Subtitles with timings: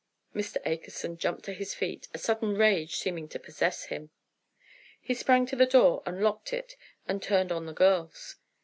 [0.33, 0.57] Mr.
[0.65, 4.09] Akerson jumped to his feet, a sudden rage seeming to possess him.
[4.99, 6.75] He sprang to the door and locked it
[7.07, 8.37] and turned on the girls.